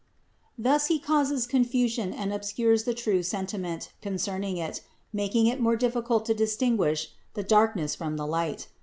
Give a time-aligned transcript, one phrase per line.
[0.57, 4.81] Thus he causes confusion and obscures the true sentiment concerning it,
[5.13, 8.67] making it more difficult to distinguish the darkness from the light.